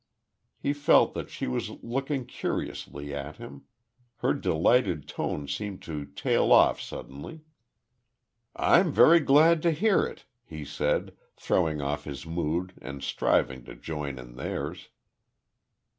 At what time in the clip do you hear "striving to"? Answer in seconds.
13.03-13.75